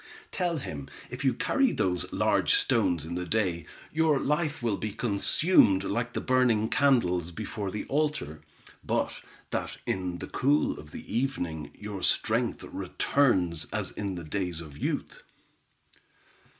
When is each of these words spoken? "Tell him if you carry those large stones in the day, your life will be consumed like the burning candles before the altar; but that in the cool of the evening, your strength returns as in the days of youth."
"Tell 0.31 0.57
him 0.57 0.89
if 1.11 1.23
you 1.23 1.35
carry 1.35 1.71
those 1.71 2.11
large 2.11 2.55
stones 2.55 3.05
in 3.05 3.13
the 3.13 3.23
day, 3.27 3.67
your 3.93 4.17
life 4.17 4.63
will 4.63 4.77
be 4.77 4.89
consumed 4.91 5.83
like 5.83 6.13
the 6.13 6.19
burning 6.19 6.69
candles 6.69 7.29
before 7.31 7.69
the 7.69 7.85
altar; 7.85 8.41
but 8.83 9.21
that 9.51 9.77
in 9.85 10.17
the 10.17 10.25
cool 10.25 10.79
of 10.79 10.89
the 10.89 11.15
evening, 11.15 11.69
your 11.79 12.01
strength 12.01 12.63
returns 12.63 13.65
as 13.71 13.91
in 13.91 14.15
the 14.15 14.23
days 14.23 14.59
of 14.59 14.75
youth." 14.75 15.21